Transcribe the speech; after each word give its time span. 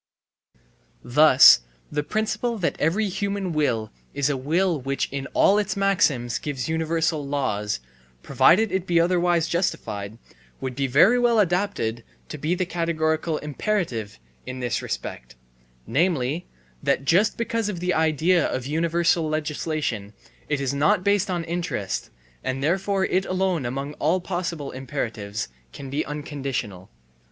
Thus 1.03 1.59
the 1.91 2.01
principle 2.01 2.57
that 2.57 2.75
every 2.79 3.07
human 3.07 3.53
will 3.53 3.91
is 4.15 4.31
a 4.31 4.35
will 4.35 4.81
which 4.81 5.07
in 5.13 5.27
all 5.35 5.59
its 5.59 5.77
maxims 5.77 6.39
gives 6.39 6.67
universal 6.67 7.23
laws, 7.23 7.79
* 8.01 8.23
provided 8.23 8.71
it 8.71 8.87
be 8.87 8.99
otherwise 8.99 9.47
justified, 9.47 10.17
would 10.59 10.75
be 10.75 10.87
very 10.87 11.19
well 11.19 11.37
adapted 11.39 12.03
to 12.29 12.39
be 12.39 12.55
the 12.55 12.65
categorical 12.65 13.37
imperative, 13.37 14.17
in 14.43 14.59
this 14.59 14.81
respect, 14.81 15.35
namely, 15.85 16.47
that 16.81 17.05
just 17.05 17.37
because 17.37 17.69
of 17.69 17.79
the 17.79 17.93
idea 17.93 18.47
of 18.47 18.65
universal 18.65 19.29
legislation 19.29 20.13
it 20.49 20.59
is 20.59 20.73
not 20.73 21.03
based 21.03 21.29
on 21.29 21.43
interest, 21.43 22.09
and 22.43 22.63
therefore 22.63 23.05
it 23.05 23.25
alone 23.25 23.67
among 23.67 23.93
all 23.99 24.19
possible 24.19 24.71
imperatives 24.71 25.47
can 25.71 25.91
be 25.91 26.03
unconditional. 26.07 26.89